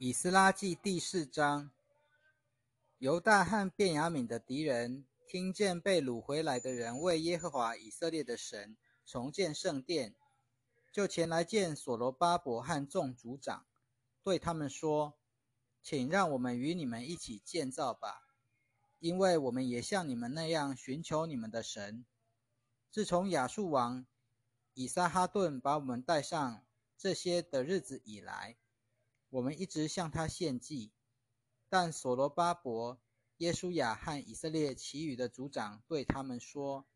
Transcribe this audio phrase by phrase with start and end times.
[0.00, 1.72] 以斯拉记第四章，
[2.98, 10.14] 犹大和便雅悯的敌人听见被掳回来的人为耶和华以色列的神重建圣殿，
[10.92, 13.66] 就前来见所罗巴伯和众族长，
[14.22, 15.14] 对他们说
[15.82, 18.28] ：“请让我们与你们一起建造吧，
[19.00, 22.06] 因为我们也像你们那样寻求你们的神。
[22.88, 24.06] 自从亚述王
[24.74, 26.64] 以撒哈顿把我们带上
[26.96, 28.56] 这些的日子以来。”
[29.30, 30.90] 我们一直向他献祭，
[31.68, 32.98] 但所罗巴伯、
[33.36, 36.86] 耶稣亚和以色列其余的族长对他们说：“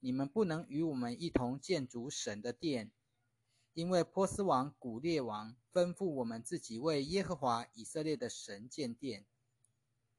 [0.00, 2.90] 你们不能与我们一同建筑神的殿，
[3.74, 9.24] 因为波斯王古列王吩咐我们自己为耶和华以色列的神建殿。”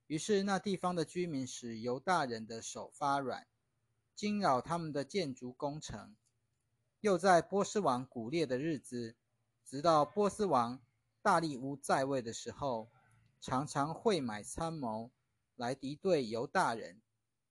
[0.08, 3.46] 于是那地方的居民使犹大人的手发软，
[4.16, 6.16] 惊扰他们的建筑工程。
[7.02, 9.18] 又在波斯王古列的日子，
[9.66, 10.82] 直到波斯王。
[11.24, 12.92] 大利乌在位的时候，
[13.40, 15.10] 常常会买参谋
[15.56, 17.02] 来敌对犹大人，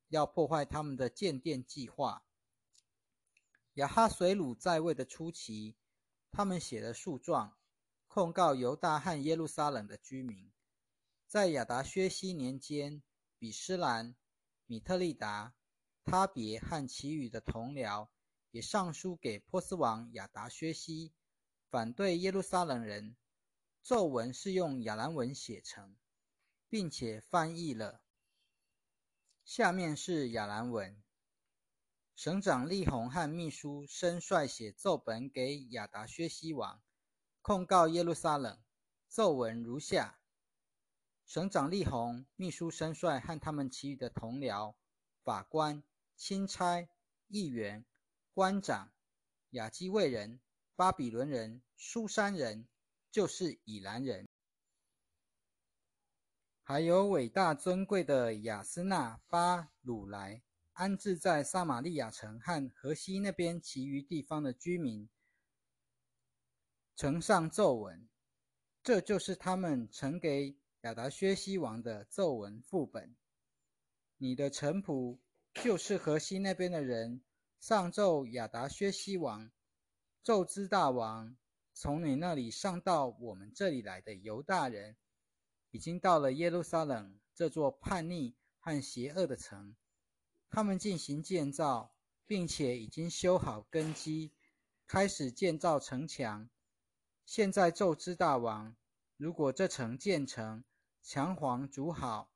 [0.08, 2.22] 要破坏他们的建殿计划。
[3.76, 5.78] 亚哈水鲁在位的初期，
[6.30, 7.56] 他们写了诉状，
[8.06, 10.52] 控告犹大和耶路撒冷的居民。
[11.26, 13.02] 在亚达薛西年间，
[13.38, 14.14] 比施兰、
[14.66, 15.54] 米特利达、
[16.04, 18.08] 他别和其余的同僚
[18.50, 21.14] 也上书给波斯王亚达薛西，
[21.70, 23.16] 反对耶路撒冷人。
[23.82, 25.96] 咒文是用亚兰文写成，
[26.68, 28.04] 并且翻译了。
[29.44, 31.02] 下面是亚兰文。
[32.14, 36.80] 省长利宏和秘书申率写奏本给亚达薛西王，
[37.40, 38.62] 控告耶路撒冷。
[39.08, 40.20] 奏文如下：
[41.26, 44.76] 省长利宏、秘书申率和他们其余的同僚、
[45.24, 45.82] 法官、
[46.16, 46.88] 钦差、
[47.26, 47.84] 议员、
[48.32, 48.92] 官长、
[49.50, 50.40] 亚基卫人、
[50.76, 52.68] 巴比伦人、苏珊人。
[53.12, 54.26] 就是以兰人，
[56.62, 65.06] 还有伟大尊贵的雅斯纳巴鲁莱，安置在撒玛利亚城和河西那边其余地方的居民，
[66.96, 68.08] 呈上奏文。
[68.82, 73.14] 这就是他们呈给亚达薛西王的奏文副本。
[74.16, 75.18] 你的臣仆
[75.62, 77.22] 就是河西那边的人，
[77.60, 79.52] 上奏亚达薛西王，
[80.22, 81.36] 奏之大王。
[81.74, 84.96] 从你那里上到我们这里来的犹大人，
[85.70, 89.74] 已经到了耶路撒冷这座叛逆和邪恶的城。
[90.50, 91.94] 他们进行建造，
[92.26, 94.32] 并且已经修好根基，
[94.86, 96.50] 开始建造城墙。
[97.24, 98.76] 现在奏之大王，
[99.16, 100.62] 如果这城建成，
[101.00, 102.30] 墙垣筑好，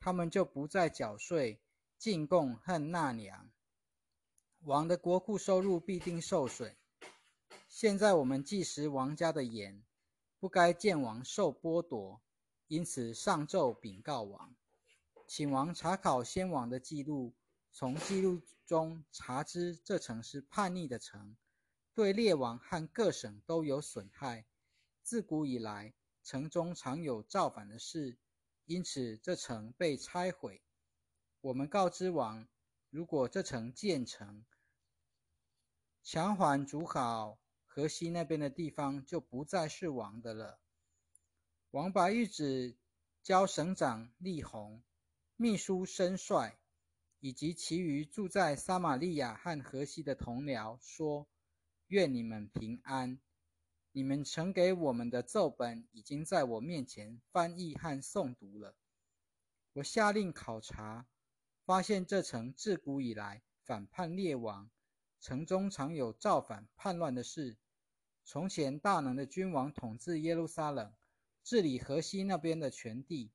[0.00, 1.62] 他们就不再缴税、
[1.96, 3.52] 进贡和纳粮，
[4.62, 6.76] 王的国库收入必定受损。
[7.70, 9.80] 现在我们既食王家的盐，
[10.40, 12.20] 不该见王受剥夺，
[12.66, 14.56] 因此上奏禀告王，
[15.28, 17.32] 请王查考先王的记录，
[17.70, 21.36] 从记录中查知这城是叛逆的城，
[21.94, 24.46] 对列王和各省都有损害。
[25.04, 25.94] 自古以来，
[26.24, 28.18] 城中常有造反的事，
[28.66, 30.60] 因此这城被拆毁。
[31.40, 32.48] 我们告知王，
[32.90, 34.44] 如果这城建成，
[36.02, 37.38] 强缓筑好。
[37.80, 40.60] 河西那边的地方就不再是王的了。
[41.70, 42.76] 王把谕旨
[43.22, 44.82] 交省长利宏、
[45.34, 46.58] 秘书申帅
[47.20, 51.26] 以及其余住在撒玛利亚和河西的同僚说
[51.88, 53.18] ：“愿你们平安。
[53.92, 58.76] 你们呈给我们的奏本已经在我面前翻译和诵读了。
[59.72, 61.06] 我下令考察，
[61.64, 64.70] 发现这城自古以来反叛列王，
[65.18, 67.56] 城中常有造反叛乱的事。”
[68.24, 70.92] 从前大能的君王统治耶路撒冷，
[71.42, 73.32] 治理河西那边的全地，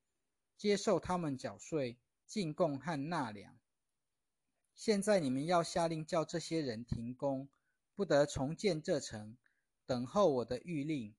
[0.57, 3.57] 接受他们缴税、进贡和纳粮。
[4.73, 7.49] 现在你们要下令叫这些人停工，
[7.95, 9.37] 不得重建这城，
[9.85, 11.15] 等候我的谕令。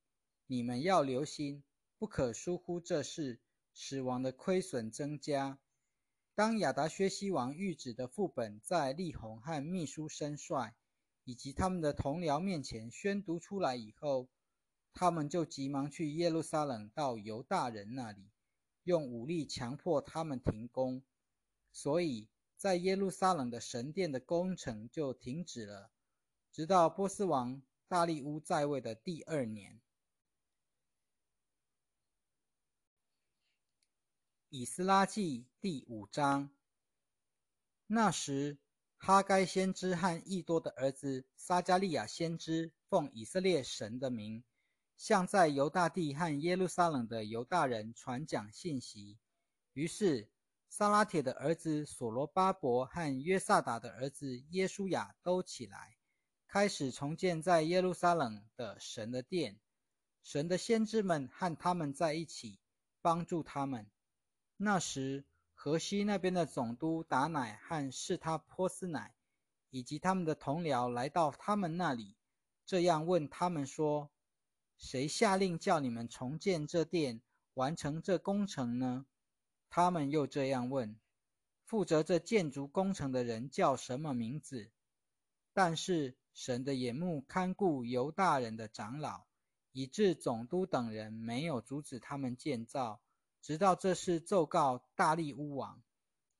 [0.46, 1.64] 你们要留心，
[1.98, 3.40] 不可疏忽这事，
[3.74, 5.58] 使王的亏损增加。
[6.34, 10.74] 当亚达薛西王谕旨的副本在利宏和秘书申帅。
[11.26, 14.28] 以及他们的同僚面前宣读出来以后，
[14.94, 18.30] 他们就急忙去耶路撒冷到犹大人那里，
[18.84, 21.02] 用武力强迫他们停工，
[21.72, 25.90] 所以在耶路撒冷的神殿的工程就停止了，
[26.52, 29.80] 直到波斯王大利乌在位的第二年。
[34.48, 36.50] 以斯拉记第五章，
[37.88, 38.58] 那时。
[38.98, 44.42] 哈该先知和益多的儿子撒加利亚先知奉以色列神的名，
[44.96, 49.18] 向在犹大地和耶路撒冷的犹大人传讲信息。
[49.74, 50.28] 于是，
[50.68, 55.96] 撒拉铁的儿子所罗巴伯和约萨达的儿子耶稣雅都起来，
[56.48, 59.60] 开始重建在耶路撒冷的神的殿。
[60.22, 62.58] 神的先知们和他们在一起，
[63.00, 63.86] 帮助他们。
[64.56, 65.24] 那时，
[65.58, 69.14] 河西那边的总督达乃和士他波斯乃，
[69.70, 72.14] 以及他们的同僚来到他们那里，
[72.64, 74.10] 这样问他们说
[74.78, 77.20] ：“谁下令叫你们重建这殿，
[77.54, 79.06] 完成这工程呢？”
[79.68, 80.94] 他们又这样问
[81.64, 84.70] ：“负责这建筑工程的人叫什么名字？”
[85.52, 89.24] 但是神的眼目看顾犹大人的长老，
[89.72, 93.00] 以致总督等人没有阻止他们建造，
[93.46, 95.80] 直到这事奏告大利乌王，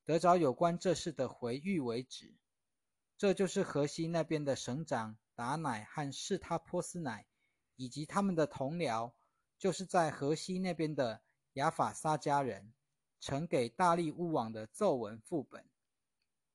[0.04, 2.34] 得着有关这事的回谕为止。
[3.16, 7.24] 这就是河西那边的省长达乃和士他波斯乃，
[7.76, 9.12] 以及他们的同僚，
[9.56, 11.22] 就是在河西那边的
[11.52, 12.72] 亚法沙家人。
[13.20, 15.64] 呈给大力乌王的奏文副本，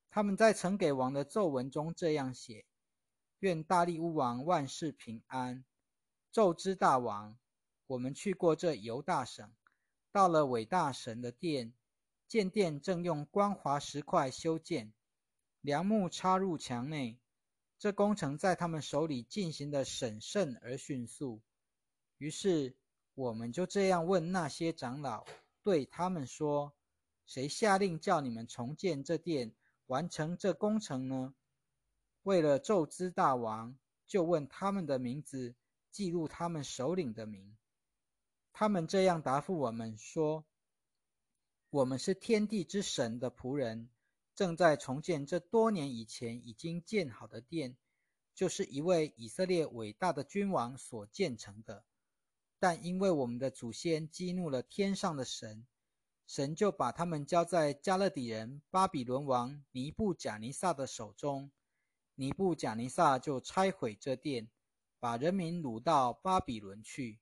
[0.10, 2.66] 他们在呈给王的奏文中这样写：
[3.40, 5.64] 愿大力乌王万事平安。
[6.30, 7.40] 奏之大王，
[7.88, 9.50] 我们去过这犹大省，
[10.12, 11.74] 到了伟大神的殿，
[12.28, 14.94] 见殿正用光滑石块修建，
[15.62, 17.18] 梁木插入墙内。
[17.80, 21.42] 这工程在他们手里进行的审慎而迅速。
[22.18, 22.76] 于是
[23.16, 25.26] 我们就这样问那些长老。
[25.64, 26.74] 对他们说
[27.26, 29.54] ：“谁下令叫你们重建这殿，
[29.86, 31.34] 完成这工程呢？”
[32.24, 33.78] 为了咒之大王，
[34.08, 35.56] 就问他们的名字，
[35.90, 37.58] 记录他们首领的名。
[38.54, 40.46] 他们这样答复我们说
[41.72, 43.90] ：“我们是天地之神的仆人，
[44.36, 47.76] 正在重建这多年以前已经建好的殿，
[48.36, 51.84] 就是一位以色列伟大的君王所建成的。”
[52.60, 55.66] 但因为我们的祖先激怒了天上的神，
[56.28, 61.50] 神就把他们交在加勒底人巴比伦王尼布贾尼撒的手中。
[62.14, 64.48] 尼布贾尼撒就拆毁这殿，
[65.00, 67.20] 把人民掳到巴比伦去。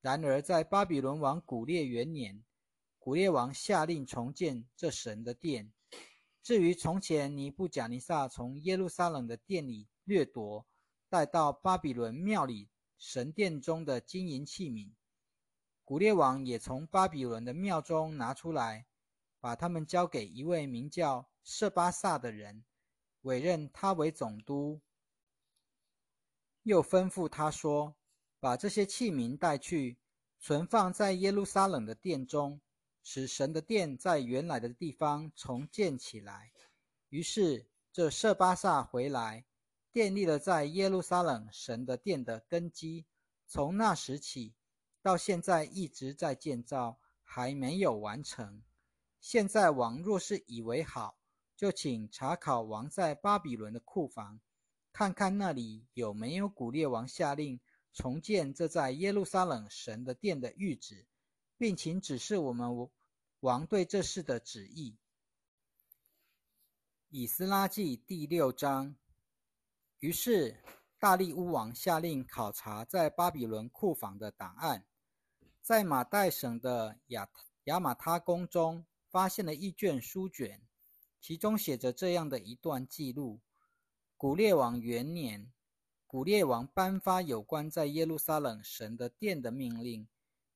[0.00, 2.42] 然而在巴比伦王古列元年，
[2.98, 5.72] 古列王下令重建这神的殿。
[6.42, 10.66] 至于从前尼布贾尼撒从耶路撒冷的殿里掠夺，
[11.08, 12.68] 带到巴比伦庙里。
[13.02, 14.90] 神殿中的金银器皿，
[15.86, 18.84] 古列王也从巴比伦的庙中拿出来，
[19.40, 22.62] 把他们交给一位名叫舍巴萨的人，
[23.22, 24.82] 委任他为总督。
[26.62, 27.96] 又吩咐他说
[28.40, 29.98] ：“把这些器皿带去，
[30.40, 32.60] 存放在耶路撒冷的殿中，
[33.04, 36.50] 使神的殿在原来的地方重建起来。”
[37.10, 39.44] 于是这舍巴萨回来。
[39.92, 43.06] 建立了在耶路撒冷神的殿的根基，
[43.48, 44.54] 从那时起
[45.02, 48.62] 到现在一直在建造，还没有完成。
[49.20, 51.18] 现在王若是以为好，
[51.56, 54.40] 就请查考王在巴比伦的库房，
[54.92, 57.58] 看看那里有没有古列王下令
[57.92, 61.06] 重建这在耶路撒冷神的殿的谕旨，
[61.58, 62.88] 并请指示我们
[63.40, 64.96] 王对这事的旨意。
[67.08, 68.94] 以斯拉记第六章。
[69.98, 70.62] 于是，
[70.98, 74.86] 大利乌王下令考察在巴比伦库房的档案，
[75.60, 77.28] 在马代省的亚
[77.64, 80.62] 亚马他宫中发现了一卷书卷，
[81.20, 83.40] 其中写着这样的一段记录：
[84.16, 85.52] 古列王元年，
[86.10, 90.08] 古列王颁发有关在耶路撒冷神的殿的命令，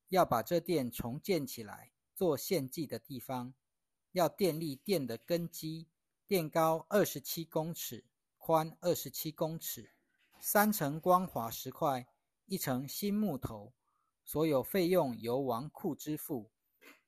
[0.09, 3.55] 要把这殿重建起来，做献祭的地方，
[4.11, 5.87] 要建立殿的根基，
[6.27, 8.05] 殿高二十七公尺。
[8.37, 9.93] 宽二十七公尺，
[10.41, 12.05] 三层光滑石块，
[12.47, 13.73] 一层新木头。
[14.25, 16.51] 所有费用由王库支付。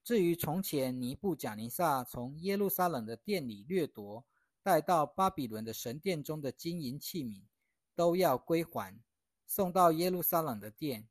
[0.05, 4.25] 至于从前尼布贾尼撒从耶路撒冷的殿里掠夺，
[4.63, 7.43] 带到巴比伦的神殿中的金银器皿，
[7.97, 9.03] 都要归还，
[9.45, 11.09] 送到耶路撒冷的殿，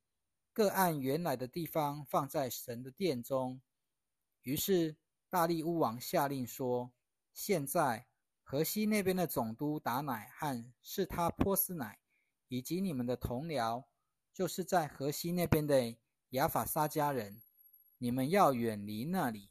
[0.54, 3.60] 各按原来的地方放在神的殿中。
[4.44, 4.96] 于是
[5.30, 6.94] 大利乌王下令说
[7.34, 8.08] ：“现在。”
[8.48, 11.98] 河西那边的总督达乃和是他波斯乃，
[12.48, 13.86] 以及你们的同僚，
[14.32, 15.96] 就是在河西那边的
[16.30, 17.42] 亚法撒家人，
[17.98, 19.50] 你们要远离那里，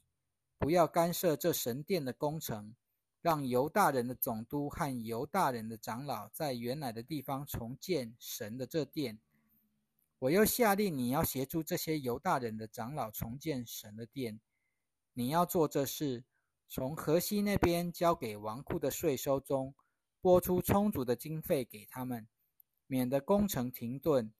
[0.58, 2.76] 不要干涉这神殿的工程，
[3.24, 9.18] 让犹大人的总督和犹大人的长老在原来的地方重建神的这殿。
[10.18, 14.38] 我又下令你要协助这些犹大人的长老重建神的殿，
[15.14, 16.22] 你要做这事。
[16.68, 19.74] 从河西那边交给王库的税收中
[20.20, 22.28] 拨出充足的经费给他们，
[22.86, 24.30] 免得工程停顿。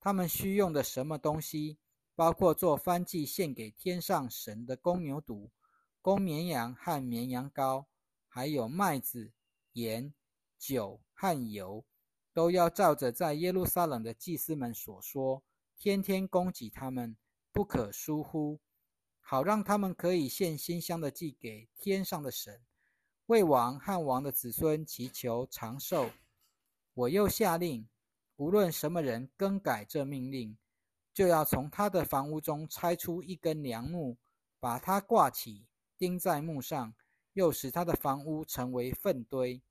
[0.00, 1.76] 他们需用的什么东西，
[2.14, 5.50] 包括做翻祭献给天上神的公牛犊、
[6.00, 7.84] 公绵羊和绵羊羔，
[8.34, 9.30] 还有麦子、
[9.74, 10.12] 盐、
[10.58, 11.84] 酒和油，
[12.32, 15.44] 都要照着在耶路撒冷的祭司们所说，
[15.78, 17.16] 天天供给他们，
[17.52, 18.58] 不可疏忽。
[19.20, 22.60] 好让他们可以献馨香的祭给天上的神，
[23.26, 26.10] 为王和王的子孙祈求长寿。
[26.94, 27.88] 我又下令，
[28.34, 30.58] 无论什么人更改这命令，
[31.12, 34.18] 就要从他的房屋中拆出一根梁木，
[34.58, 36.92] 把它挂起，钉在木上，
[37.34, 39.62] 又使他的房屋成为粪堆。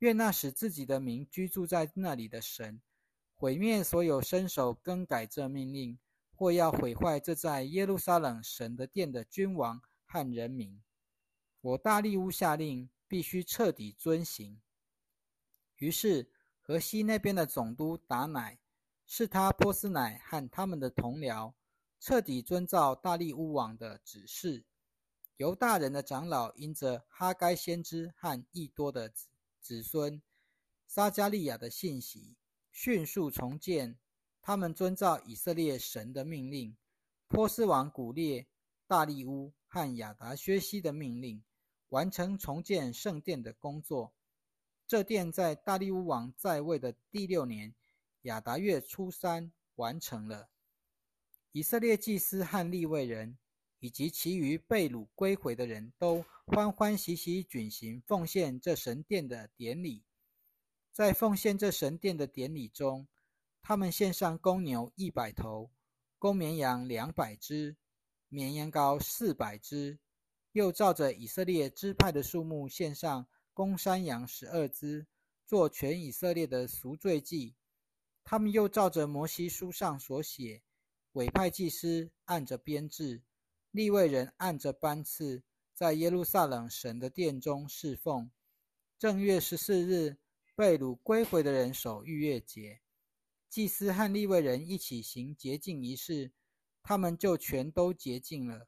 [0.00, 2.80] 愿那使自己的名居住在那里的神，
[3.34, 5.98] 毁灭所有伸手更改这命令。
[6.40, 10.80] 或要毁坏这在耶路撒冷神的殿的君王和人民，
[11.60, 14.60] 我大利乌下令，必须彻底遵行。
[15.78, 18.56] 于是河西那边的总督达乃、
[19.04, 21.54] 是他波斯乃和他们的同僚，
[21.98, 24.64] 彻底遵照大利乌王的指示。
[25.38, 29.28] 犹大人的长老因着哈该先知和益多的子
[29.60, 30.20] 子孙
[30.88, 32.34] 撒加利亚的信息，
[32.72, 33.96] 迅速重建。
[34.42, 36.76] 他们遵照以色列神的命令，
[37.28, 38.48] 波斯王古列、
[38.88, 41.44] 大利乌和亚达薛西的命令，
[41.90, 44.12] 完成重建圣殿的工作。
[44.88, 47.72] 这殿在大利乌王在位的第六年，
[48.22, 50.48] 亚达月初三完成了。
[51.52, 53.38] 以色列祭司和利未人，
[53.80, 60.04] 以及其余被掳归回的人都欢欢喜喜举行奉献这神殿的典礼。
[60.92, 63.06] 在奉献这神殿的典礼中，
[63.62, 65.70] 他们献上公牛一百头，
[66.18, 67.76] 公绵羊两百只，
[68.28, 69.98] 绵羊羔四百只，
[70.52, 75.06] 又照着以色列支派的数目献上公山羊十二只，
[75.46, 77.54] 做全以色列的赎罪祭。
[78.24, 80.62] 他们又照着摩西书上所写，
[81.12, 83.22] 委派祭司按着编制，
[83.78, 88.28] 立位人按着班次，在耶路撒冷神的殿中侍奉。
[88.98, 90.16] 正月十四日，
[90.56, 92.80] 被掳归回的人守逾越节。
[93.48, 96.32] 祭司和利未人一起行洁净仪式，
[96.82, 98.66] 他们就全都洁净了。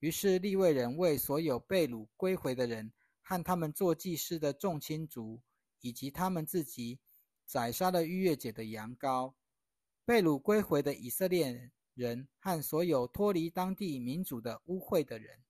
[0.00, 5.40] 于是利未人为所有被掳归回的人和他们做祭司的众亲族，
[5.80, 7.00] 以及他们自己
[7.46, 9.32] 宰杀了逾越节的羊羔。
[10.04, 15.44] 被掳归回的以色列人人和所有脱离当地民族的污秽的人，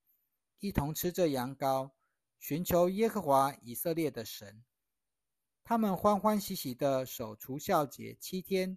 [0.60, 1.90] 一同吃着羊羔，
[2.38, 4.62] 寻求耶和华以色列的神。
[5.62, 8.76] 他们欢欢喜喜的守除孝节七天，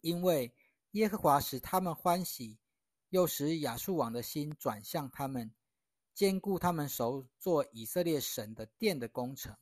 [0.00, 0.54] 因为
[0.92, 2.58] 耶和华使他们欢喜，
[3.08, 5.52] 又使亚述王的心转向他们，
[6.14, 9.56] 兼顾他们守做以色列神的殿的工程。